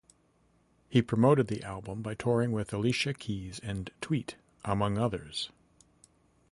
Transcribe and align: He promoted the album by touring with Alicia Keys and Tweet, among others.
He 0.89 1.03
promoted 1.03 1.45
the 1.45 1.61
album 1.61 2.01
by 2.01 2.15
touring 2.15 2.51
with 2.53 2.73
Alicia 2.73 3.13
Keys 3.13 3.59
and 3.63 3.91
Tweet, 4.01 4.33
among 4.65 4.97
others. 4.97 5.51